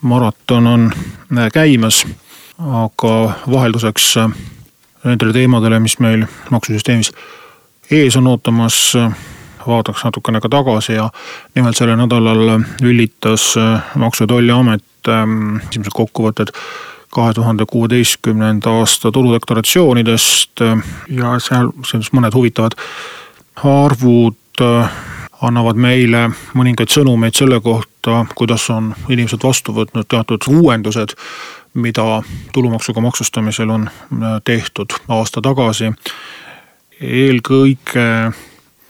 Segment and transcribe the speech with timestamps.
[0.00, 0.92] maraton on
[1.38, 2.06] äh, käimas,
[2.58, 4.30] aga vahelduseks äh,
[5.04, 7.12] nendele teemadele, mis meil maksusüsteemis
[7.90, 9.10] ees on ootamas, äh,
[9.66, 11.10] vaataks natukene ka tagasi ja
[11.54, 13.54] nimelt sellel nädalal üllitas
[13.94, 16.54] Maksu- ja Tolliamet ähm, esimesed kokkuvõtted
[17.12, 20.60] kahe tuhande kuueteistkümnenda aasta tuludeklaratsioonidest
[21.08, 22.76] ja seal siis mõned huvitavad
[23.64, 24.62] arvud
[25.42, 26.28] annavad meile
[26.58, 31.14] mõningaid sõnumeid selle kohta, kuidas on inimesed vastu võtnud teatud uuendused,
[31.78, 35.92] mida tulumaksuga maksustamisel on äh, tehtud aasta tagasi.
[37.00, 38.32] eelkõige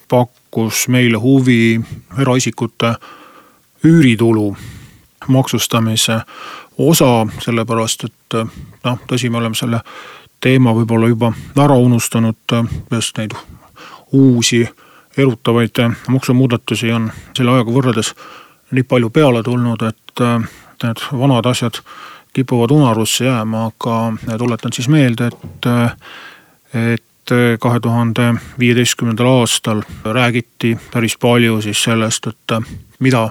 [0.08, 1.80] pakkus meile huvi
[2.18, 2.94] eraisikute
[3.84, 4.56] üüritulu
[5.28, 6.20] maksustamise
[6.78, 8.48] osa, sellepärast et äh,
[8.84, 9.80] noh, tõsi, me oleme selle
[10.40, 13.36] teema võib-olla juba ära unustanud, äh, sest neid
[14.12, 14.64] uusi
[15.18, 18.14] erutavaid äh, maksumuudatusi on selle ajaga võrreldes
[18.70, 20.38] nii palju peale tulnud, et äh,
[20.82, 21.80] need vanad asjad
[22.36, 25.94] kipuvad unarusse jääma, aga tuletan siis meelde, et, äh,
[26.94, 27.04] et
[27.60, 32.54] kahe tuhande viieteistkümnendal aastal räägiti päris palju siis sellest, et
[33.04, 33.26] mida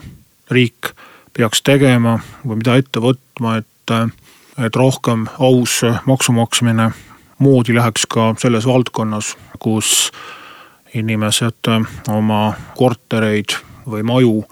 [0.53, 0.91] riik
[1.33, 3.95] peaks tegema või mida ette võtma, et,
[4.61, 6.91] et rohkem aus maksu maksmine
[7.39, 10.11] moodi läheks ka selles valdkonnas, kus
[10.93, 13.57] inimesed äh, oma kortereid
[13.87, 14.43] või maju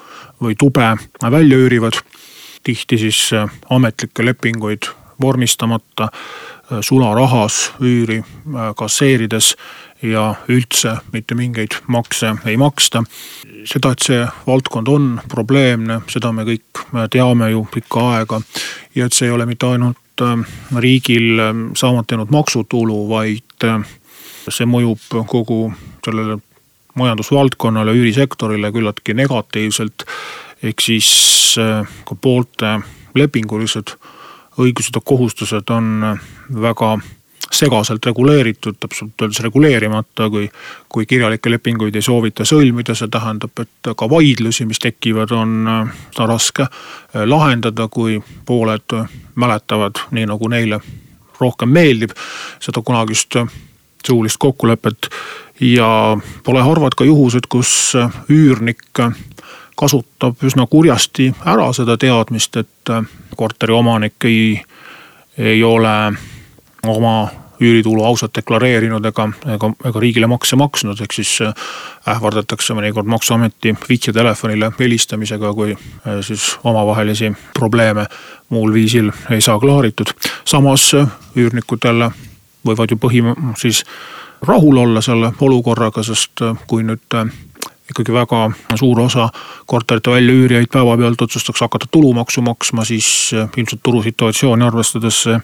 [0.42, 1.94] või tube välja üürivad.
[2.64, 4.89] tihti siis äh, ametlikke lepinguid
[5.22, 8.23] vormistamata, äh, sularahas üüri
[8.75, 9.55] kasseerides
[10.02, 13.04] ja üldse mitte mingeid makse ei maksta.
[13.65, 18.42] seda, et see valdkond on probleemne, seda me kõik teame ju pikka aega
[18.95, 19.98] ja et see ei ole mitte ainult
[20.77, 21.42] riigil
[21.76, 23.65] saamata jäänud maksutulu, vaid
[24.49, 25.73] see mõjub kogu
[26.05, 26.39] sellele
[26.95, 30.05] majandusvaldkonnale, üürisektorile küllaltki negatiivselt.
[30.64, 32.80] ehk siis äh, ka poolte
[33.16, 33.92] lepingulised
[34.58, 36.21] õigused ja kohustused on äh,
[36.61, 36.98] väga
[37.52, 40.48] segaselt reguleeritud, täpselt öeldes reguleerimata, kui,
[40.89, 45.93] kui kirjalikke lepinguid ei soovita sõlmida, see tähendab, et ka vaidlusi, mis tekivad, on äh,
[46.16, 46.67] seda raske
[47.14, 48.98] lahendada, kui pooled
[49.36, 50.80] mäletavad nii, nagu neile
[51.39, 52.16] rohkem meeldib
[52.64, 53.36] seda kunagist
[54.08, 55.10] suulist kokkulepet
[55.60, 57.93] ja pole harvad ka juhused, kus
[58.30, 58.83] üürnik
[59.76, 62.93] kasutab üsna kurjasti ära seda teadmist, et
[63.36, 64.61] korteri omanik ei,
[65.38, 65.95] ei ole
[66.88, 67.17] oma
[67.61, 71.37] üüritulu ausalt deklareerinud ega, ega, ega riigile makse maksnud, ehk siis
[72.11, 75.76] ähvardatakse mõnikord maksuameti vihjetelefonile helistamisega, kui
[76.27, 78.05] siis omavahelisi probleeme
[78.49, 80.11] muul viisil ei saa klaaritud.
[80.45, 80.92] samas
[81.36, 82.11] üürnikud jälle
[82.65, 83.23] võivad ju põhi,
[83.58, 83.83] siis
[84.45, 87.30] rahul olla selle olukorraga, sest äh, kui nüüd äh,
[87.89, 88.49] ikkagi väga
[88.80, 89.30] suur osa
[89.65, 95.39] korterite väljaüürijaid päevapealt otsustaks hakata tulumaksu maksma, siis äh, ilmselt turusituatsiooni arvestades see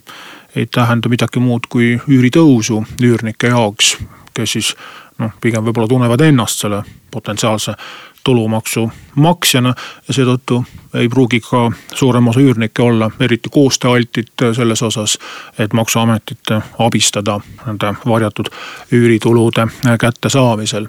[0.55, 3.95] ei tähenda midagi muud kui üüritõusu üürnike jaoks,
[4.33, 4.73] kes siis
[5.21, 7.75] noh, pigem võib-olla tunnevad ennast selle potentsiaalse
[8.23, 9.73] tulumaksu maksjana
[10.07, 10.61] ja seetõttu
[10.93, 15.17] ei pruugi ka suurem osa üürnikke olla eriti koostööaltid selles osas,
[15.59, 18.51] et maksuametit abistada nende varjatud
[18.91, 19.67] üüritulude
[19.99, 20.87] kättesaamisel.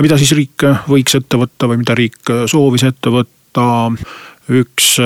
[0.00, 3.92] mida siis riik võiks ette võtta või mida riik soovis ette võtta?
[4.50, 4.98] üks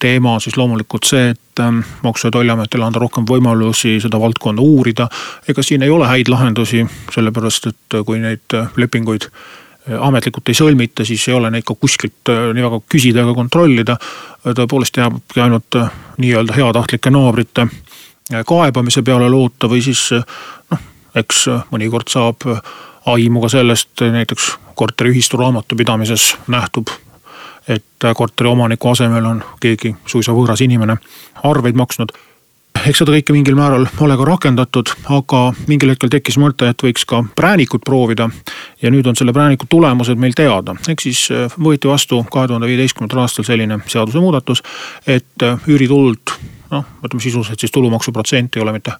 [0.00, 1.62] teema siis loomulikult see, et
[2.02, 5.08] maksu- ja tolliametile anda rohkem võimalusi seda valdkonda uurida.
[5.48, 9.28] ega siin ei ole häid lahendusi, sellepärast et kui neid lepinguid
[10.00, 13.96] ametlikult ei sõlmita, siis ei ole neid ka kuskilt äh, nii väga küsida ega kontrollida.
[14.44, 21.46] tõepoolest jääbki ainult äh, nii-öelda heatahtlike naabrite äh, kaebamise peale loota või siis noh, eks
[21.72, 22.44] mõnikord saab
[23.08, 26.90] aimu ka sellest, näiteks korteriühistu raamatupidamises nähtub,
[27.68, 30.98] et korteriomaniku asemel on keegi suisa võõras inimene
[31.48, 32.12] arveid maksnud
[32.86, 37.06] eks seda kõike mingil määral ole ka rakendatud, aga mingil hetkel tekkis mõte, et võiks
[37.08, 38.28] ka präänikut proovida.
[38.82, 42.68] Ja nüüd on selle prääniku tulemused meil teada, ehk siis äh, võeti vastu kahe tuhande
[42.70, 44.62] viieteistkümnendal aastal selline seadusemuudatus,
[45.06, 46.34] et äh, üüritulult
[46.70, 48.94] noh, ütleme sisuliselt siis tulumaksuprotsent ei ole mitte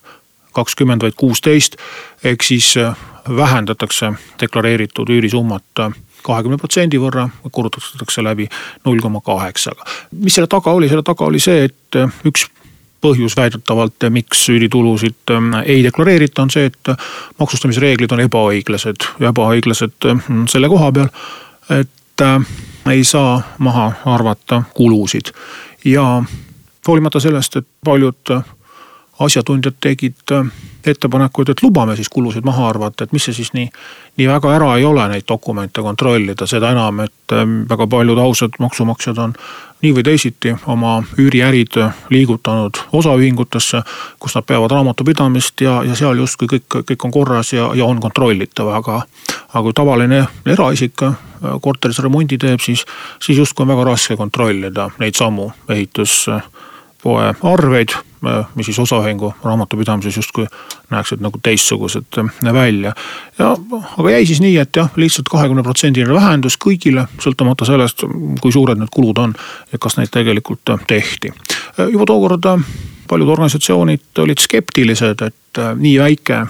[0.57, 1.77] kakskümmend, vaid kuusteist.
[2.25, 2.97] ehk siis äh,
[3.37, 5.85] vähendatakse deklareeritud üürisummat
[6.23, 8.49] kahekümne protsendi võrra, korrutatakse läbi
[8.85, 9.85] null koma kaheksaga.
[10.13, 12.49] mis selle taga oli, selle taga oli see, et üks
[13.01, 16.93] põhjus väidetavalt, miks üüritulusid ähm, ei deklareerita, on see, et
[17.39, 21.13] maksustamisreeglid on ebaõiglased ja ebaõiglased ähm, selle koha peal,
[21.79, 22.53] et äh,
[22.91, 25.33] ei saa maha arvata kulusid.
[25.85, 26.23] Ja
[26.89, 28.33] hoolimata sellest, et paljud
[29.21, 30.51] asjatundjad tegid äh,
[30.87, 33.69] ettepanekuid, et lubame siis kulusid maha arvata, et mis see siis nii,
[34.19, 38.59] nii väga ära ei ole neid dokumente kontrollida, seda enam, et äh, väga paljud ausad
[38.59, 39.35] maksumaksjad on
[39.83, 41.77] nii või teisiti oma üüriärid
[42.11, 43.83] liigutanud osaühingutesse,
[44.19, 48.01] kus nad peavad raamatupidamist ja, ja seal justkui kõik, kõik on korras ja, ja on
[48.03, 49.03] kontrollitav, aga.
[49.49, 51.19] aga kui tavaline eraisik äh,
[51.63, 52.85] korteris remondi teeb, siis,
[53.23, 56.27] siis justkui on väga raske kontrollida neid samu ehitus
[57.03, 57.95] poe arveid,
[58.55, 60.47] mis siis osaühingu raamatupidamises justkui
[60.91, 62.93] näeksid nagu teistsugused äh, välja.
[63.39, 63.57] ja
[63.99, 68.03] aga jäi siis nii, et jah, lihtsalt kahekümne protsendiline vähendus kõigile, sõltumata sellest,
[68.43, 69.35] kui suured need kulud on
[69.73, 71.33] ja kas neid tegelikult äh, tehti.
[71.79, 72.51] Äh, juba tookord
[73.09, 76.43] paljud organisatsioonid olid skeptilised, et nii väike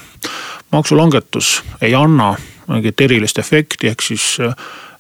[0.72, 2.32] maksulangetus ei anna
[2.68, 4.36] mingit erilist efekti, ehk siis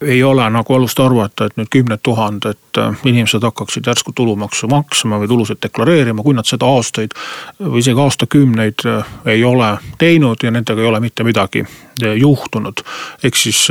[0.00, 5.18] ei ole nagu alust arvata, et nüüd kümned tuhanded äh, inimesed hakkaksid järsku tulumaksu maksma
[5.18, 7.16] või tulusid deklareerima, kui nad seda aastaid
[7.58, 12.84] või isegi aastakümneid äh, ei ole teinud ja nendega ei ole mitte midagi äh, juhtunud.
[13.22, 13.66] ehk siis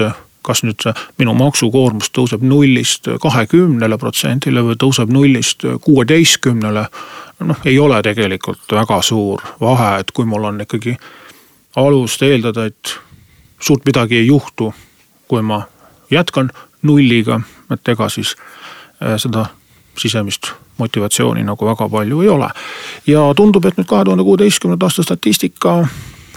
[0.48, 0.84] kas nüüd
[1.20, 6.86] minu maksukoormus tõuseb nullist kahekümnele protsendile või tõuseb nullist kuueteistkümnele.
[7.40, 10.98] noh, ei ole tegelikult väga suur vahe, et kui mul on ikkagi
[11.76, 13.00] alust eeldada, et
[13.60, 14.74] suurt midagi ei juhtu,
[15.28, 15.62] kui ma
[16.12, 16.52] jätkan
[16.82, 18.36] nulliga, et ega siis
[19.04, 19.46] äh, seda
[19.98, 22.50] sisemist motivatsiooni nagu väga palju ei ole.
[23.08, 25.88] ja tundub, et nüüd kahe tuhande kuueteistkümnenda aasta statistika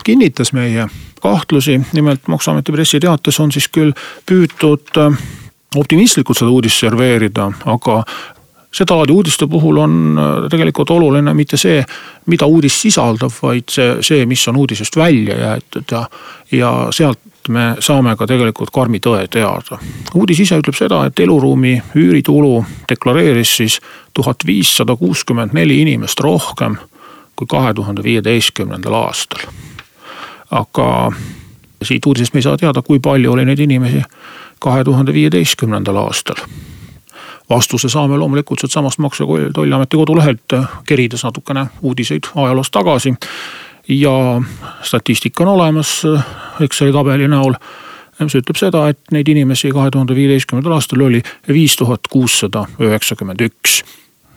[0.05, 0.89] kinnitas meie
[1.21, 3.93] kahtlusi, nimelt maksuameti pressiteates on siis küll
[4.27, 5.21] püütud äh,
[5.77, 8.03] optimistlikult seda uudist serveerida, aga
[8.73, 11.83] sedalaadi uudiste puhul on äh, tegelikult oluline mitte see,
[12.27, 16.05] mida uudis sisaldab, vaid see, see, mis on uudisest välja jäetud ja,
[16.53, 17.19] ja sealt
[17.49, 19.79] me saame ka tegelikult karmi tõe teada.
[20.15, 23.81] uudis ise ütleb seda, et eluruumi üüritulu deklareeris siis
[24.15, 26.77] tuhat viissada kuuskümmend neli inimest rohkem
[27.37, 29.51] kui kahe tuhande viieteistkümnendal aastal.
[30.51, 31.13] aga
[31.83, 34.03] siit uudisest me ei saa teada, kui palju oli neid inimesi
[34.59, 36.45] kahe tuhande viieteistkümnendal aastal
[37.51, 40.57] vastuse saame loomulikult sealtsamast Maksu- ja Tolliameti kodulehelt,
[40.87, 43.15] kerides natukene uudiseid ajaloost tagasi
[43.89, 44.43] ja
[44.83, 46.03] statistika on olemas
[46.61, 47.55] Exceli tabeli näol
[48.25, 53.41] mis ütleb seda, et neid inimesi kahe tuhande viieteistkümnendal aastal oli viis tuhat kuussada üheksakümmend
[53.41, 53.83] üks.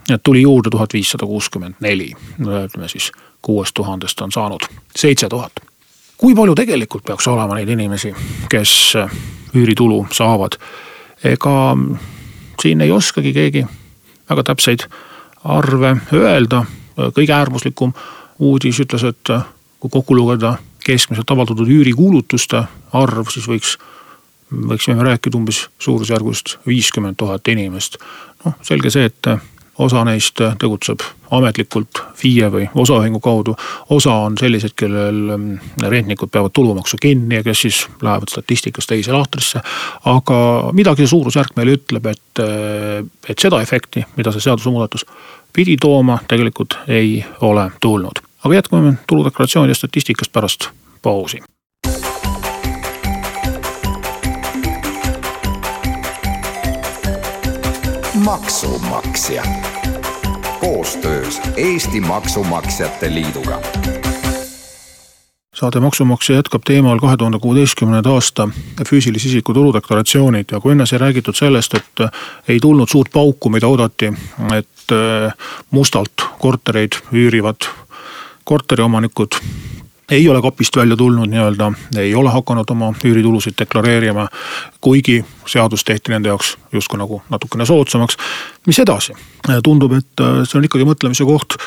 [0.09, 3.11] et tuli juurde tuhat viissada kuuskümmend neli, ütleme siis
[3.41, 4.65] kuuest tuhandest on saanud
[4.95, 5.51] seitse tuhat.
[6.17, 8.13] kui palju tegelikult peaks olema neid inimesi,
[8.49, 8.93] kes
[9.55, 10.57] üüritulu saavad?
[11.23, 11.77] ega
[12.61, 13.65] siin ei oskagi keegi
[14.29, 14.85] väga täpseid
[15.43, 16.63] arve öelda,
[16.95, 17.93] kõige äärmuslikum
[18.39, 19.33] uudis ütles, et
[19.79, 22.63] kui kokku lugeda keskmiselt avaldatud üürikuulutuste
[22.95, 23.77] arv, siis võiks,
[24.51, 27.97] võiksime rääkida umbes suurusjärgust viiskümmend tuhat inimest.
[28.45, 29.31] noh, selge see, et
[29.83, 31.03] osa neist äh, tegutseb
[31.33, 33.55] ametlikult FIE või osaühingu kaudu.
[33.89, 35.47] osa on sellised, kellel ähm,
[35.81, 39.61] rentnikud peavad tulumaksu kinni ja kes siis lähevad statistikas teise lahtrisse.
[40.05, 40.39] aga
[40.73, 42.43] midagi see suurusjärk meile ütleb, et,
[43.29, 45.05] et seda efekti, mida see seadusemuudatus
[45.53, 48.21] pidi tooma, tegelikult ei ole tulnud.
[48.43, 50.69] aga jätkame tuludeklaratsiooni ja statistikast pärast
[51.01, 51.43] pausi.
[58.25, 59.43] Maksumaksja.
[60.59, 63.61] Koostöös Eesti Maksumaksjate Liiduga.
[65.55, 68.49] Saade Maksumaksja jätkab teemal kahe tuhande kuueteistkümnenda aasta
[68.89, 72.07] füüsilise isiku tuludeklaratsioonid ja kui enne sai räägitud sellest, et
[72.47, 74.13] ei tulnud suurt pauku, mida oodati,
[74.57, 75.33] et äh,
[75.71, 77.67] mustalt kortereid üürivad
[78.43, 79.35] korteriomanikud
[80.13, 84.27] ei ole kapist välja tulnud nii-öelda, ei ole hakanud oma üüritulusid deklareerima.
[84.81, 88.17] kuigi seadus tehti nende jaoks justkui nagu natukene soodsamaks.
[88.67, 89.13] mis edasi?
[89.63, 91.57] tundub, et äh, see on ikkagi mõtlemise koht.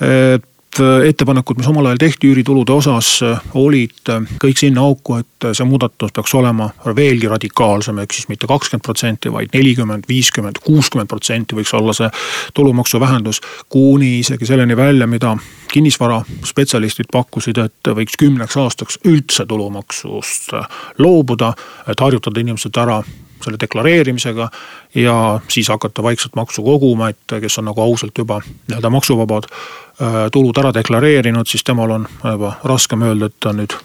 [0.00, 0.44] et
[0.80, 5.66] ettepanekud, mis omal ajal tehti üüritulude osas, äh, olid äh, kõik sinna auku, et see
[5.68, 11.58] muudatus peaks olema veelgi radikaalsem, ehk siis mitte kakskümmend protsenti, vaid nelikümmend, viiskümmend, kuuskümmend protsenti
[11.58, 12.08] võiks olla see
[12.54, 13.40] tulumaksu vähendus.
[13.68, 15.36] kuni isegi selleni välja, mida
[15.72, 20.52] kinnisvaraspetsialistid pakkusid, et võiks kümneks aastaks üldse tulumaksust
[20.98, 21.52] loobuda,
[21.88, 23.02] et harjutada inimesed ära
[23.44, 24.48] selle deklareerimisega
[24.94, 25.16] ja
[25.48, 30.58] siis hakata vaikselt maksu koguma, et kes on nagu ausalt juba nii-öelda maksuvabad äh, tulud
[30.58, 33.76] ära deklareerinud, siis temal on juba raskem öelda, et ta nüüd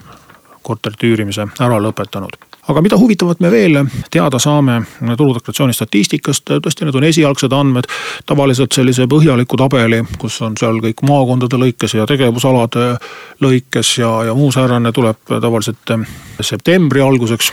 [0.61, 2.37] korterite üürimise ära lõpetanud
[2.69, 3.79] aga mida huvitavat me veel
[4.13, 7.89] teada saame tuludeklaratsiooni statistikast, tõesti, need on esialgsed andmed.
[8.29, 12.95] tavaliselt sellise põhjaliku tabeli, kus on seal kõik maakondade lõikes ja tegevusalade
[13.41, 15.95] lõikes ja, ja muu säärane tuleb tavaliselt
[16.41, 17.51] septembri alguseks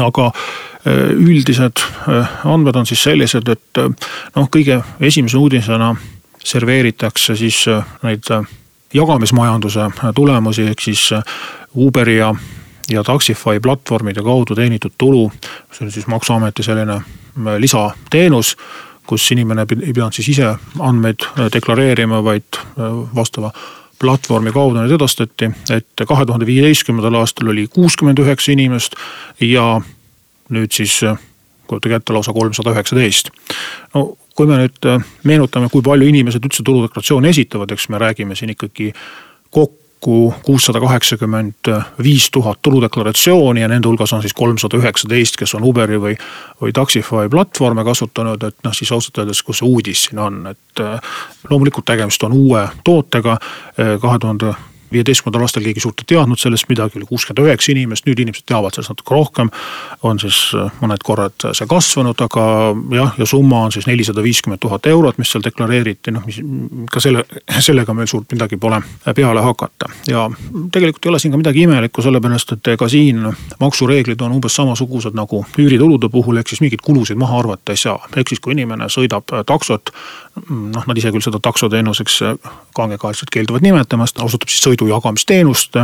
[0.00, 0.30] aga
[0.86, 3.90] üldised äh, andmed on siis sellised, et äh,
[4.36, 5.92] noh, kõige esimese uudisena
[6.44, 7.60] serveeritakse siis
[8.02, 8.26] neid
[8.94, 9.84] jagamismajanduse
[10.14, 11.04] tulemusi, ehk siis
[11.78, 12.32] Uberi ja,
[12.90, 15.30] ja Taxify platvormide kaudu teenitud tulu.
[15.72, 17.00] see on siis maksuameti selline
[17.58, 18.56] lisateenus,
[19.06, 21.22] kus inimene ei pidanud siis ise andmeid
[21.54, 22.58] deklareerima, vaid
[23.14, 23.52] vastava
[24.02, 28.98] platvormi kaudu need edastati, et kahe tuhande viieteistkümnendal aastal oli kuuskümmend üheksa inimest
[29.40, 29.80] ja
[30.52, 31.00] nüüd siis
[31.66, 33.30] kujutage ette lausa kolmsada üheksateist.
[33.94, 34.88] no kui me nüüd
[35.28, 38.92] meenutame, kui palju inimesed üldse tuludeklaratsiooni esitavad, eks me räägime siin ikkagi
[39.52, 41.68] kokku kuussada kaheksakümmend
[42.02, 46.16] viis tuhat tuludeklaratsiooni ja nende hulgas on siis kolmsada üheksateist, kes on Uberi või,
[46.62, 50.84] või Taxify platvorme kasutanud, et noh, siis ausalt öeldes, kus see uudis siin on, et
[51.50, 53.38] loomulikult tegemist on uue tootega
[53.76, 54.56] kahe tuhande
[54.92, 58.74] viieteistkümnendal aastal keegi suurt ei teadnud sellest midagi, oli kuuskümmend üheksa inimest, nüüd inimesed teavad
[58.76, 59.50] sellest natuke rohkem.
[60.02, 62.44] on siis äh, mõned korrad see kasvanud, aga
[62.96, 66.40] jah, ja summa on siis nelisada viiskümmend tuhat eurot, mis seal deklareeriti, noh, mis
[66.92, 67.24] ka selle,
[67.68, 68.80] sellega meil suurt midagi pole
[69.14, 69.90] peale hakata.
[70.08, 70.28] ja
[70.72, 73.24] tegelikult ei ole siin ka midagi imelikku, sellepärast et ega siin
[73.60, 77.98] maksureeglid on umbes samasugused nagu üüritulude puhul, ehk siis mingeid kulusid maha arvata ei saa.
[78.16, 79.92] ehk siis, kui inimene sõidab taksot,
[80.48, 82.20] noh, nad ise küll seda taksoteenuseks
[82.76, 85.74] kangekaelselt keelduvad nimetamast, osutab siis sõidu jagamisteenust.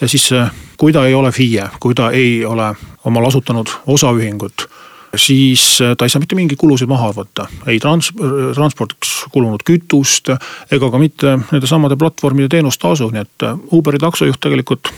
[0.00, 0.30] ja siis
[0.76, 4.68] kui ta ei ole FIE, kui ta ei ole omal asutanud osaühingut
[5.16, 8.12] siis ta ei saa mitte mingeid kulusid maha arvata, ei trans-,
[8.54, 10.32] transpordiks kulunud kütust
[10.72, 14.88] ega ka mitte nende samade platvormide teenustasu, nii et Uberi taksojuht tegelikult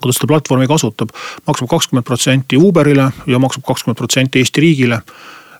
[0.00, 1.12] kui ta seda platvormi kasutab,
[1.46, 5.02] maksab kakskümmend protsenti Uberile ja maksab kakskümmend protsenti Eesti riigile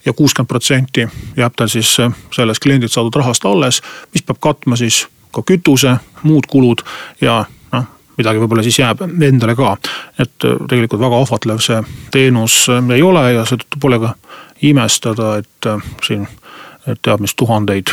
[0.07, 1.07] ja kuuskümmend protsenti
[1.37, 1.93] jääb tal siis
[2.33, 3.83] sellest kliendilt saadud rahast alles,
[4.15, 6.85] mis peab katma siis ka kütuse, muud kulud
[7.21, 7.87] ja noh,
[8.19, 9.77] midagi võib-olla siis jääb endale ka.
[10.19, 14.15] et tegelikult väga ahvatlev see teenus ei ole ja seetõttu pole ka
[14.63, 15.71] imestada, et
[16.07, 16.27] siin
[16.89, 17.93] et teab mis tuhandeid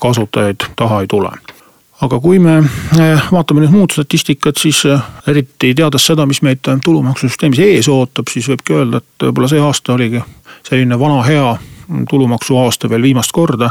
[0.00, 1.30] kasutajaid taha ei tule
[2.00, 2.58] aga kui me
[3.32, 4.82] vaatame nüüd muud statistikat, siis
[5.28, 9.96] eriti teades seda, mis meid tulumaksusüsteemis ees ootab, siis võibki öelda, et võib-olla see aasta
[9.96, 10.20] oligi
[10.66, 11.54] selline vana hea
[12.10, 13.70] tulumaksuaasta veel viimast korda,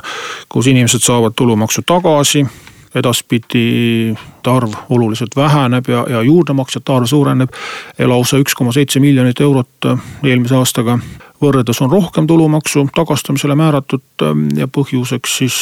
[0.50, 2.46] kus inimesed saavad tulumaksu tagasi
[2.96, 4.16] edaspidi
[4.48, 7.50] arv oluliselt väheneb ja, ja juurdemaksjate arv suureneb.
[8.00, 9.90] lausa üks koma seitse miljonit eurot
[10.24, 11.00] eelmise aastaga
[11.42, 15.58] võrreldes on rohkem tulumaksu tagastamisele määratud ja põhjuseks siis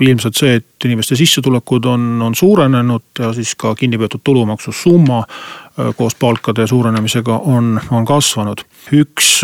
[0.00, 5.24] ilmselt see, et inimeste sissetulekud on, on suurenenud ja siis ka kinni peetud tulumaksu summa
[5.96, 8.64] koos palkade suurenemisega on, on kasvanud.
[8.92, 9.42] üks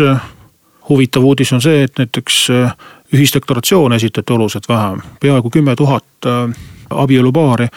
[0.89, 2.73] huvitav uudis on see, et näiteks äh,
[3.13, 6.49] ühisdeklaratsioone esitati oluliselt vähem, peaaegu kümme tuhat äh,
[6.89, 7.67] abielupaari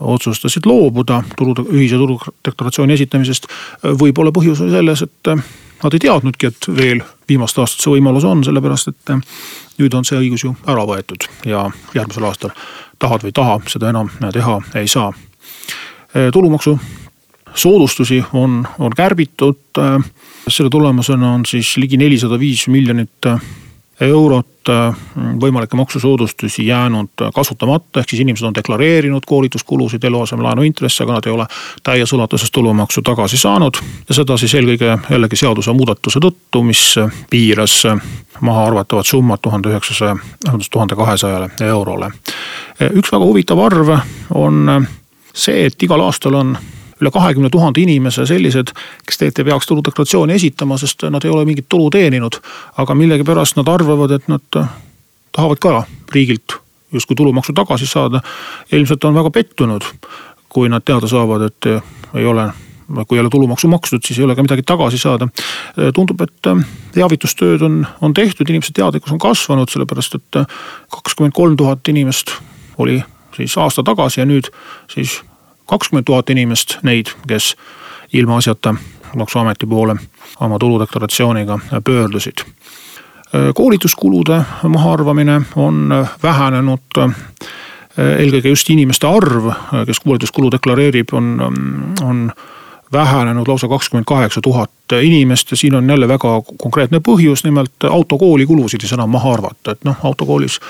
[0.00, 3.46] otsustasid loobuda tulu, ühise tuludeklaratsiooni esitamisest.
[3.84, 5.32] võib-olla põhjus oli selles, et
[5.82, 9.12] nad ei teadnudki, et veel viimast aastat see võimalus on, sellepärast et
[9.80, 12.54] nüüd on see õigus ju ära võetud ja järgmisel aastal
[13.00, 15.12] tahad või ei taha, seda enam teha ei saa.
[16.32, 16.78] tulumaksu
[17.54, 19.56] soodustusi on, on kärbitud.
[20.48, 23.26] selle tulemusena on siis ligi nelisada viis miljonit
[24.00, 24.46] eurot
[25.40, 31.32] võimalikke maksusoodustusi jäänud kasutamata, ehk siis inimesed on deklareerinud koolituskulusid, eluasemelaenu intresse, aga nad ei
[31.32, 31.46] ole
[31.82, 33.80] täies ulatuses tulumaksu tagasi saanud.
[34.08, 36.94] ja seda siis eelkõige jällegi seadusemuudatuse tõttu, mis
[37.30, 37.82] piiras
[38.40, 40.16] maha arvatavat summat tuhande üheksasaja,
[40.46, 42.10] vabandust tuhande kahesajale eurole.
[42.92, 43.96] üks väga huvitav arv
[44.34, 44.86] on
[45.34, 46.56] see, et igal aastal on
[47.00, 48.72] üle kahekümne tuhande inimese sellised,
[49.06, 52.40] kes tegelikult ei peaks tuludeklaratsiooni esitama, sest nad ei ole mingit tulu teeninud.
[52.76, 54.42] aga millegipärast nad arvavad, et nad
[55.32, 56.60] tahavad ka riigilt
[56.92, 58.20] justkui tulumaksu tagasi saada.
[58.72, 59.82] ilmselt on väga pettunud,
[60.48, 61.66] kui nad teada saavad, et
[62.14, 62.50] ei ole
[63.08, 65.28] kui ei ole tulumaksu makstud, siis ei ole ka midagi tagasi saada.
[65.94, 66.50] tundub, et
[66.92, 70.40] teavitustööd on, on tehtud, inimeste teadlikkus on kasvanud, sellepärast et
[70.90, 72.34] kakskümmend kolm tuhat inimest
[72.78, 73.02] oli
[73.36, 74.50] siis aasta tagasi ja nüüd
[74.90, 75.20] siis
[75.70, 77.54] kakskümmend tuhat inimest neid, kes
[78.12, 78.74] ilmaasjata
[79.16, 79.96] maksuameti poole
[80.40, 82.44] oma tuludeklaratsiooniga pöördusid.
[83.54, 86.98] koolituskulude mahaarvamine on vähenenud
[87.98, 89.50] eelkõige just inimeste arv,
[89.86, 91.36] kes koolituskulu deklareerib, on,
[92.02, 92.32] on
[92.92, 94.70] vähenenud lausa kakskümmend kaheksa tuhat
[95.02, 99.32] inimest ja siin on jälle väga konkreetne põhjus, nimelt autokooli kulusid ei saa enam maha
[99.32, 100.60] arvata, et noh, autokoolis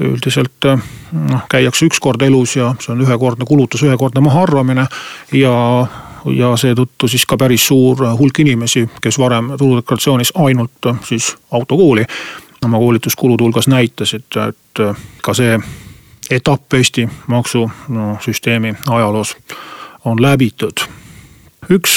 [0.00, 0.68] üldiselt
[1.12, 4.86] noh, käiakse üks kord elus ja see on ühekordne kulutus, ühekordne mahaarvamine.
[5.32, 5.86] ja
[6.26, 12.04] ja seetõttu siis ka päris suur hulk inimesi, kes varem tuludeklaratsioonis ainult siis autokooli
[12.64, 14.82] oma koolituskulude hulgas näitasid, et
[15.22, 15.58] ka see
[16.30, 19.36] etapp Eesti maksusüsteemi no, ajaloos
[20.04, 20.82] on läbitud
[21.70, 21.96] üks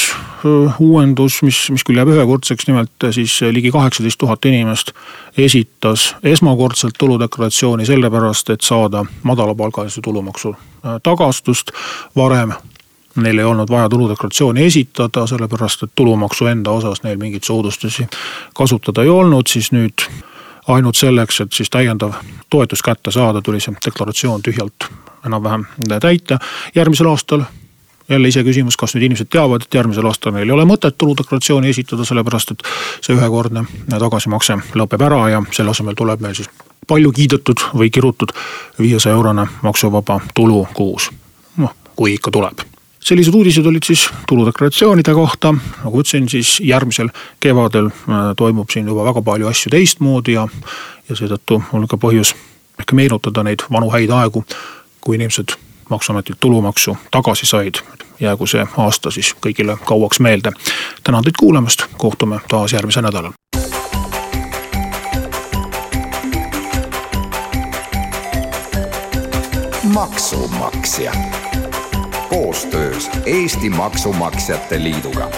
[0.80, 4.94] uuendus, mis, mis küll jääb ühekordseks, nimelt siis ligi kaheksateist tuhat inimest
[5.38, 10.56] esitas esmakordselt tuludeklaratsiooni sellepärast, et saada madalapalgalise tulumaksu
[11.04, 11.72] tagastust.
[12.16, 12.54] varem
[13.16, 18.08] neil ei olnud vaja tuludeklaratsiooni esitada, sellepärast et tulumaksu enda osas neil mingeid soodustusi
[18.56, 20.08] kasutada ei olnud, siis nüüd
[20.68, 22.14] ainult selleks, et siis täiendav
[22.50, 24.90] toetus kätte saada, tuli see deklaratsioon tühjalt
[25.26, 25.66] enam-vähem
[26.00, 26.40] täita.
[26.76, 27.44] järgmisel aastal
[28.10, 32.06] jälle iseküsimus, kas nüüd inimesed teavad, et järgmisel aastal neil ei ole mõtet tuludeklaratsiooni esitada,
[32.06, 32.66] sellepärast et
[33.02, 36.50] see ühekordne tagasimakse lõpeb ära ja selle asemel tuleb meil siis
[36.90, 38.34] palju kiidetud või kirutud
[38.80, 41.12] viiesaja eurone maksuvaba tulu kuus.
[41.58, 42.66] noh, kui ikka tuleb
[43.10, 49.06] sellised uudised olid siis tuludeklaratsioonide kohta, nagu ütlesin, siis järgmisel kevadel äh, toimub siin juba
[49.08, 50.48] väga palju asju teistmoodi ja,
[51.10, 52.36] ja seetõttu on ka põhjus
[52.80, 54.44] ehk meenutada neid vanu häid aegu,
[55.02, 55.56] kui inimesed
[55.90, 57.76] maksuametilt tulumaksu tagasi said.
[58.20, 60.52] jäägu see aasta siis kõigile kauaks meelde.
[61.04, 63.32] tänan teid kuulamast, kohtume taas järgmisel nädalal.
[69.94, 71.12] maksumaksja
[72.30, 75.30] koostöös Eesti Maksumaksjate Liiduga